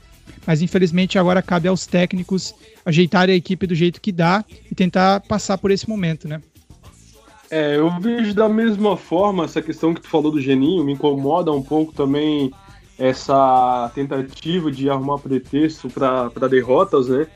[0.46, 5.20] mas infelizmente agora cabe aos técnicos ajeitarem a equipe do jeito que dá e tentar
[5.20, 6.42] passar por esse momento, né?
[7.50, 11.50] É, eu vejo da mesma forma essa questão que tu falou do Geninho, me incomoda
[11.50, 12.52] um pouco também
[12.98, 17.26] essa tentativa de arrumar pretexto para derrotas, né?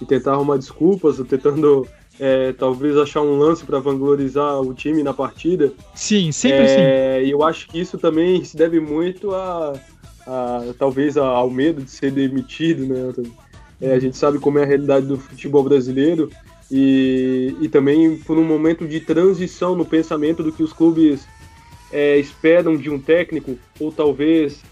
[0.00, 1.86] E tentar arrumar desculpas, tentando
[2.18, 5.72] é, talvez achar um lance para vanglorizar o time na partida.
[5.94, 6.64] Sim, sempre é,
[7.16, 7.26] assim.
[7.26, 9.72] E eu acho que isso também se deve muito a,
[10.26, 13.12] a talvez ao medo de ser demitido, né?
[13.80, 16.30] É, a gente sabe como é a realidade do futebol brasileiro
[16.70, 21.26] e, e também por um momento de transição no pensamento do que os clubes
[21.90, 24.62] é, esperam de um técnico ou talvez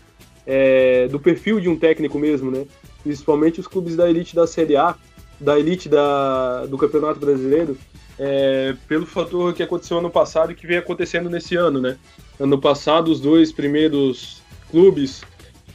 [0.48, 2.64] é, do perfil de um técnico mesmo, né?
[3.02, 4.96] Principalmente os clubes da elite da Série A,
[5.38, 7.76] da elite da, do Campeonato Brasileiro,
[8.18, 11.98] é, pelo fator que aconteceu ano passado e que vem acontecendo nesse ano, né?
[12.40, 15.20] Ano passado, os dois primeiros clubes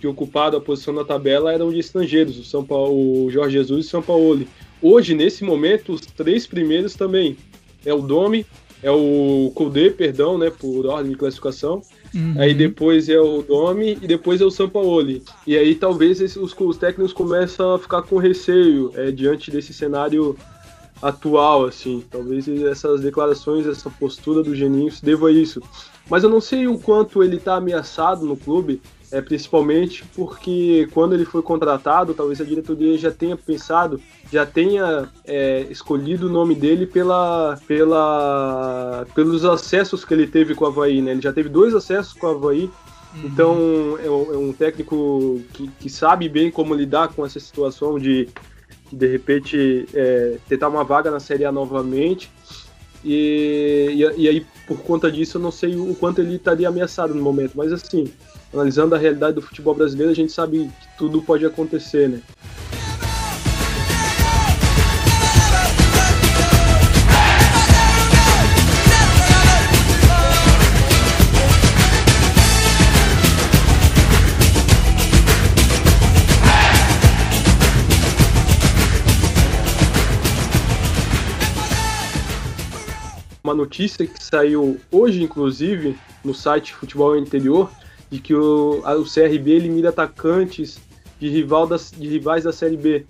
[0.02, 3.86] que ocuparam a posição na tabela eram de estrangeiros, o, São Paulo, o Jorge Jesus
[3.86, 4.46] e o São Paulo.
[4.82, 7.38] Hoje, nesse momento, os três primeiros também.
[7.86, 8.46] É o Domi,
[8.84, 11.82] é o Kudê, perdão, né, por ordem de classificação,
[12.14, 12.36] Uhum.
[12.38, 15.24] Aí depois é o Domi e depois é o Sampaoli.
[15.48, 19.74] E aí talvez esses, os, os técnicos começam a ficar com receio é, diante desse
[19.74, 20.38] cenário
[21.02, 22.04] atual, assim.
[22.10, 25.62] Talvez essas declarações, essa postura do Geninho se deva a isso.
[26.10, 28.80] Mas eu não sei o quanto ele está ameaçado no clube
[29.14, 35.08] é, principalmente porque quando ele foi contratado, talvez a diretoria já tenha pensado, já tenha
[35.24, 41.00] é, escolhido o nome dele pela, pela, pelos acessos que ele teve com o Havaí,
[41.00, 41.12] né?
[41.12, 43.22] Ele já teve dois acessos com o Havaí, uhum.
[43.24, 43.56] então
[44.04, 48.28] é um, é um técnico que, que, sabe bem como lidar com essa situação de,
[48.92, 52.32] de, repente, é, tentar uma vaga na Série A novamente.
[53.06, 57.14] E, e, e, aí, por conta disso, eu não sei o quanto ele estaria ameaçado
[57.14, 58.12] no momento, mas assim,
[58.54, 62.22] analisando a realidade do futebol brasileiro, a gente sabe que tudo pode acontecer, né?
[83.44, 87.70] Uma notícia que saiu hoje, inclusive, no site Futebol Interior,
[88.14, 90.80] de que o, a, o CRB elimina atacantes
[91.20, 93.08] de, rival das, de rivais da Série B,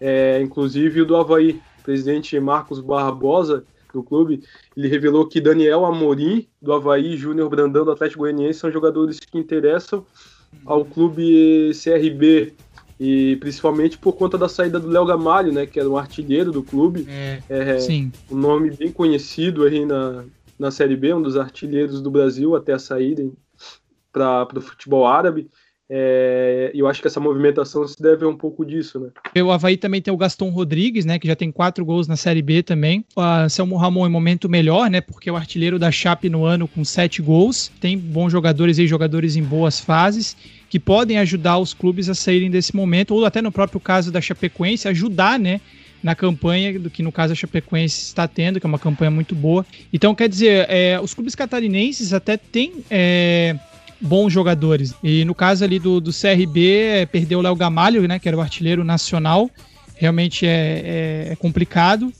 [0.00, 1.60] é, inclusive o do Havaí.
[1.80, 4.42] O presidente Marcos Barbosa, do clube,
[4.74, 9.38] ele revelou que Daniel Amorim, do Havaí, Júnior Brandão, do Atlético Goianiense, são jogadores que
[9.38, 10.04] interessam
[10.64, 12.54] ao clube CRB
[12.98, 16.62] e principalmente por conta da saída do Léo Gamalho, né, que era um artilheiro do
[16.62, 18.10] clube, é, é sim.
[18.30, 20.24] um nome bem conhecido aí na,
[20.58, 23.22] na Série B, um dos artilheiros do Brasil até a saída
[24.12, 25.48] para o futebol árabe.
[25.90, 29.08] É, eu acho que essa movimentação se deve a um pouco disso, né?
[29.42, 31.18] O Havaí também tem o Gaston Rodrigues, né?
[31.18, 33.04] Que já tem quatro gols na Série B também.
[33.16, 35.00] O Anselmo Ramon em momento melhor, né?
[35.00, 37.72] Porque é o artilheiro da Chape no ano com sete gols.
[37.80, 40.36] Tem bons jogadores aí, jogadores em boas fases
[40.68, 44.20] que podem ajudar os clubes a saírem desse momento, ou até no próprio caso da
[44.20, 45.62] Chapecoense, ajudar, né?
[46.02, 49.34] na campanha do que no caso a Chapecoense está tendo, que é uma campanha muito
[49.34, 49.66] boa.
[49.92, 53.56] Então, quer dizer, é, os clubes catarinenses até têm é,
[54.00, 54.94] bons jogadores.
[55.02, 58.36] E no caso ali do, do CRB, é, perdeu o Léo Gamalho, né, que era
[58.36, 59.50] o artilheiro nacional.
[59.96, 62.12] Realmente é, é, é complicado.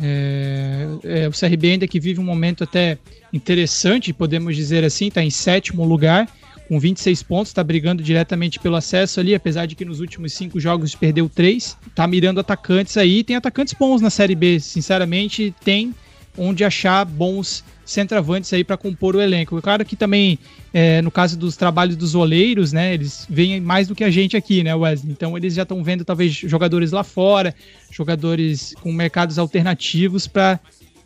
[0.00, 2.98] É, é, o CRB ainda que vive um momento até
[3.32, 6.28] interessante, podemos dizer assim, está em sétimo lugar,
[6.68, 10.58] com 26 pontos, está brigando diretamente pelo acesso ali, apesar de que nos últimos cinco
[10.58, 11.76] jogos perdeu três.
[11.86, 15.94] Está mirando atacantes aí, tem atacantes bons na Série B, sinceramente, tem
[16.36, 19.60] onde achar bons centroavantes aí para compor o elenco.
[19.60, 20.38] Claro que também,
[20.72, 24.36] é, no caso dos trabalhos dos oleiros, né, eles veem mais do que a gente
[24.36, 25.12] aqui, né, Wesley?
[25.12, 27.54] Então eles já estão vendo talvez jogadores lá fora,
[27.90, 30.58] jogadores com mercados alternativos para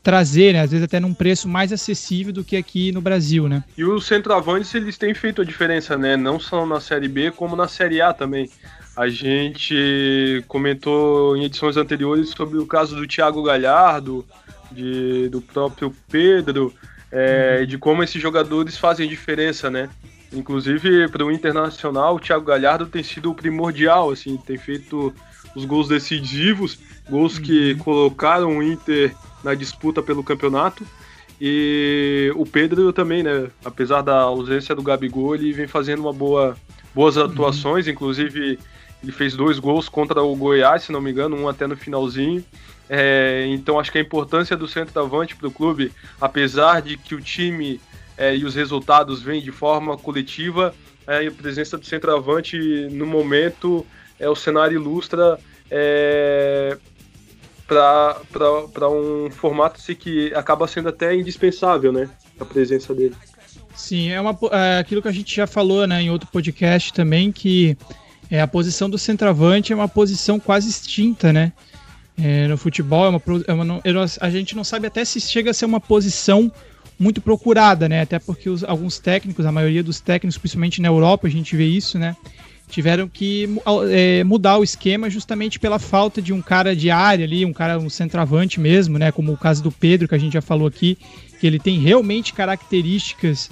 [0.02, 3.64] trazer, né, às vezes até num preço mais acessível do que aqui no Brasil, né?
[3.76, 6.16] E os centroavantes eles têm feito a diferença, né?
[6.16, 8.48] Não só na Série B como na Série A também.
[8.96, 14.24] A gente comentou em edições anteriores sobre o caso do Thiago Galhardo,
[14.70, 16.72] de, do próprio Pedro,
[17.10, 17.66] é, uhum.
[17.66, 19.88] de como esses jogadores fazem diferença, né?
[20.32, 25.14] Inclusive, para o Internacional, o Thiago Galhardo tem sido primordial, assim, tem feito
[25.54, 27.42] os gols decisivos, gols uhum.
[27.42, 30.84] que colocaram o Inter na disputa pelo campeonato.
[31.40, 33.48] E o Pedro também, né?
[33.64, 36.56] Apesar da ausência do Gabigol, ele vem fazendo uma boa,
[36.94, 37.24] boas uhum.
[37.24, 37.92] atuações, uhum.
[37.92, 38.58] inclusive
[39.06, 42.44] ele fez dois gols contra o Goiás, se não me engano, um até no finalzinho.
[42.90, 47.20] É, então acho que a importância do centroavante para o clube, apesar de que o
[47.20, 47.80] time
[48.18, 50.74] é, e os resultados vêm de forma coletiva,
[51.06, 52.58] é, a presença do centroavante
[52.90, 53.86] no momento
[54.18, 55.38] é o cenário ilustra
[55.70, 56.76] é,
[57.68, 62.10] para um formato que acaba sendo até indispensável, né?
[62.40, 63.14] A presença dele.
[63.72, 67.30] Sim, é, uma, é aquilo que a gente já falou né, em outro podcast também,
[67.30, 67.76] que
[68.30, 71.52] é, a posição do centroavante é uma posição quase extinta, né?
[72.18, 73.80] É, no futebol é uma, é uma,
[74.20, 76.50] a gente não sabe até se chega a ser uma posição
[76.98, 78.02] muito procurada, né?
[78.02, 81.66] Até porque os, alguns técnicos, a maioria dos técnicos, principalmente na Europa, a gente vê
[81.66, 82.16] isso, né?
[82.68, 83.48] Tiveram que
[83.92, 87.78] é, mudar o esquema justamente pela falta de um cara de área ali, um cara,
[87.78, 89.12] um centroavante mesmo, né?
[89.12, 90.98] Como o caso do Pedro, que a gente já falou aqui,
[91.38, 93.50] que ele tem realmente características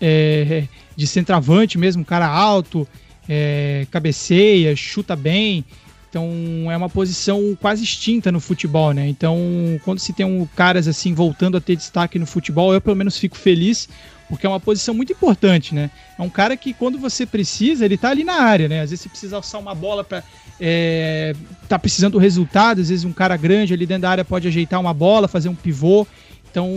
[0.00, 0.64] é,
[0.96, 2.86] de centroavante mesmo, um cara alto,
[3.32, 5.64] é, cabeceia, chuta bem.
[6.08, 6.28] Então
[6.68, 9.06] é uma posição quase extinta no futebol, né?
[9.08, 9.38] Então,
[9.84, 13.16] quando se tem um caras assim voltando a ter destaque no futebol, eu pelo menos
[13.16, 13.88] fico feliz,
[14.28, 15.88] porque é uma posição muito importante, né?
[16.18, 18.80] É um cara que quando você precisa, ele tá ali na área, né?
[18.80, 20.24] Às vezes você precisa alçar uma bola para
[20.60, 21.32] é,
[21.68, 24.80] tá precisando do resultado, às vezes um cara grande ali dentro da área pode ajeitar
[24.80, 26.04] uma bola, fazer um pivô.
[26.50, 26.68] Então,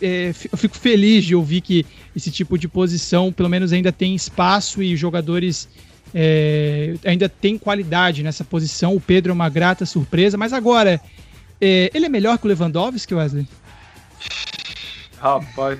[0.00, 4.14] é, eu fico feliz de ouvir que esse tipo de posição, pelo menos, ainda tem
[4.14, 5.68] espaço e jogadores
[6.14, 8.94] é, ainda tem qualidade nessa posição.
[8.94, 11.00] O Pedro é uma grata surpresa, mas agora,
[11.60, 13.46] é, ele é melhor que o Lewandowski, Wesley?
[15.18, 15.78] Rapaz,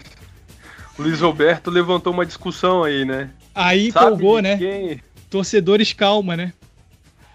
[0.98, 3.30] o Luiz Roberto levantou uma discussão aí, né?
[3.54, 4.56] Aí Sabe empolgou, né?
[4.56, 5.00] Quem?
[5.30, 6.52] Torcedores calma, né?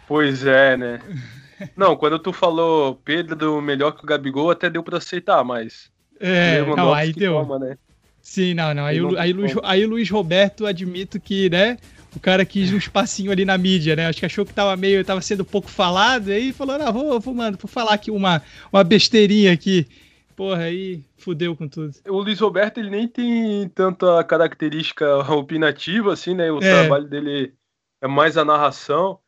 [0.08, 1.00] Pois é, né?
[1.78, 5.92] Não, quando tu falou Pedro melhor que o Gabigol, até deu pra aceitar, mas.
[6.20, 7.36] É, não, aí deu.
[7.36, 7.78] Calma, né?
[8.22, 8.86] Sim, não, não.
[8.86, 11.78] Aí, aí, aí, Luiz, aí o Luiz Roberto, admito que, né?
[12.16, 14.08] O cara quis um espacinho ali na mídia, né?
[14.08, 17.34] Acho que achou que tava meio, tava sendo pouco falado, aí falou, ah, vou, vou,
[17.34, 18.42] mano, vou falar aqui uma,
[18.72, 19.88] uma besteirinha aqui.
[20.36, 21.94] Porra, aí fudeu com tudo.
[22.08, 26.52] O Luiz Roberto, ele nem tem tanta característica opinativa, assim, né?
[26.52, 26.82] O é.
[26.82, 27.54] trabalho dele
[28.02, 29.20] é mais a narração.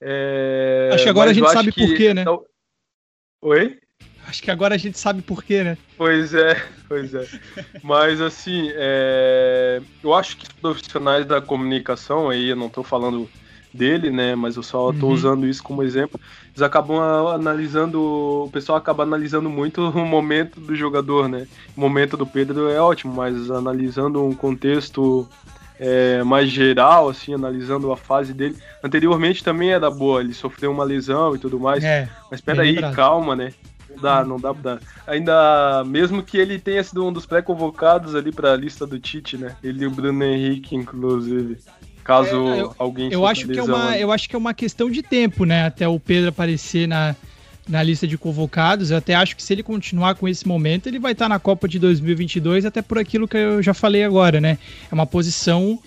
[0.00, 0.90] É...
[0.94, 2.24] Acho que agora Mas a gente sabe por quê, né?
[3.42, 3.78] Oi?
[4.26, 5.78] Acho que agora a gente sabe por quê, né?
[5.96, 7.26] Pois é, pois é.
[7.82, 9.80] Mas assim, é...
[10.02, 13.28] eu acho que os profissionais da comunicação, aí eu não estou falando
[13.72, 14.34] dele, né?
[14.34, 15.14] Mas eu só estou uhum.
[15.14, 16.20] usando isso como exemplo.
[16.48, 16.98] Eles acabam
[17.28, 18.00] analisando,
[18.44, 21.46] o pessoal acaba analisando muito o momento do jogador, né?
[21.76, 25.28] O momento do Pedro é ótimo, mas analisando um contexto
[25.78, 28.56] é, mais geral, assim, analisando a fase dele.
[28.82, 31.82] Anteriormente também era boa, ele sofreu uma lesão e tudo mais.
[31.82, 33.52] É, mas peraí, calma, né?
[34.00, 34.78] Não dá, não dá pra.
[35.06, 39.56] Ainda, mesmo que ele tenha sido um dos pré-convocados ali pra lista do Tite, né?
[39.62, 41.58] Ele e o Bruno Henrique, inclusive.
[42.02, 44.90] Caso é, eu, alguém eu acho que é uma Eu acho que é uma questão
[44.90, 45.66] de tempo, né?
[45.66, 47.14] Até o Pedro aparecer na,
[47.68, 48.90] na lista de convocados.
[48.90, 51.68] Eu até acho que se ele continuar com esse momento, ele vai estar na Copa
[51.68, 54.58] de 2022, até por aquilo que eu já falei agora, né?
[54.90, 55.78] É uma posição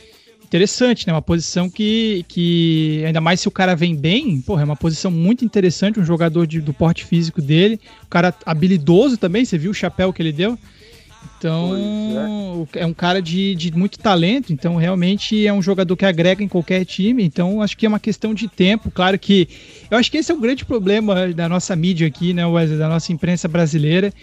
[0.54, 1.14] interessante, né?
[1.14, 5.10] Uma posição que, que ainda mais se o cara vem bem, porra, é uma posição
[5.10, 9.72] muito interessante, um jogador de, do porte físico dele, um cara habilidoso também, você viu
[9.72, 10.58] o chapéu que ele deu?
[11.38, 11.74] Então,
[12.76, 12.82] é.
[12.82, 12.86] é.
[12.86, 16.86] um cara de, de muito talento, então realmente é um jogador que agrega em qualquer
[16.86, 19.48] time, então acho que é uma questão de tempo, claro que
[19.90, 22.88] eu acho que esse é o grande problema da nossa mídia aqui, né, Wesley, da
[22.88, 24.14] nossa imprensa brasileira,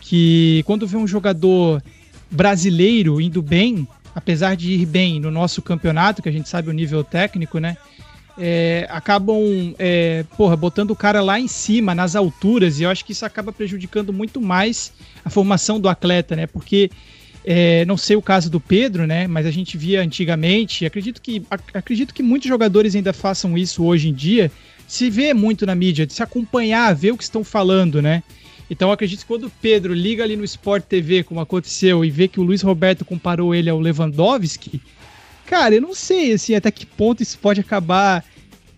[0.00, 1.82] que quando vê um jogador
[2.30, 6.72] brasileiro indo bem, apesar de ir bem no nosso campeonato, que a gente sabe o
[6.72, 7.76] nível técnico, né,
[8.38, 13.04] é, acabam, é, porra, botando o cara lá em cima, nas alturas, e eu acho
[13.04, 14.92] que isso acaba prejudicando muito mais
[15.24, 16.46] a formação do atleta, né?
[16.46, 16.90] Porque
[17.44, 19.26] é, não sei o caso do Pedro, né?
[19.26, 21.42] Mas a gente via antigamente, acredito que,
[21.72, 24.50] acredito que muitos jogadores ainda façam isso hoje em dia,
[24.86, 28.22] se vê muito na mídia, de se acompanhar, ver o que estão falando, né?
[28.70, 32.28] Então acredito que quando o Pedro liga ali no Sport TV, como aconteceu, e vê
[32.28, 34.80] que o Luiz Roberto comparou ele ao Lewandowski,
[35.46, 38.24] Cara, eu não sei assim, até que ponto isso pode acabar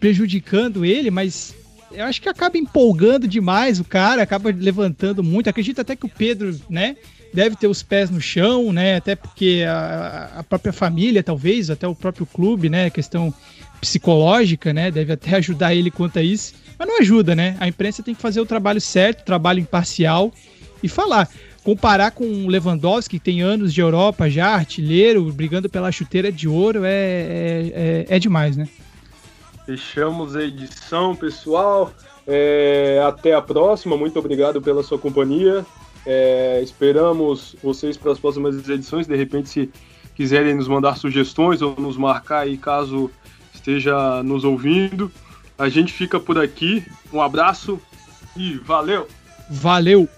[0.01, 1.55] prejudicando ele, mas
[1.93, 5.49] eu acho que acaba empolgando demais o cara, acaba levantando muito.
[5.49, 6.97] Acredito até que o Pedro, né,
[7.33, 11.87] deve ter os pés no chão, né, até porque a, a própria família, talvez, até
[11.87, 13.33] o próprio clube, né, questão
[13.81, 16.55] psicológica, né, deve até ajudar ele quanto a isso.
[16.79, 17.57] Mas não ajuda, né?
[17.59, 20.31] A imprensa tem que fazer o trabalho certo, trabalho imparcial
[20.83, 21.27] e falar
[21.67, 26.47] comparar com o Lewandowski, que tem anos de Europa já, artilheiro, brigando pela chuteira de
[26.47, 28.69] ouro, é, é, é, é demais, né?
[29.67, 31.93] Fechamos a edição, pessoal.
[32.25, 33.97] É, até a próxima.
[33.97, 35.67] Muito obrigado pela sua companhia.
[36.07, 39.09] É, esperamos vocês para as próximas edições.
[39.09, 39.71] De repente, se
[40.15, 43.11] quiserem nos mandar sugestões ou nos marcar aí caso
[43.67, 45.11] esteja nos ouvindo.
[45.59, 46.85] A gente fica por aqui.
[47.13, 47.81] Um abraço
[48.37, 49.09] e valeu!
[49.51, 50.09] Valeu!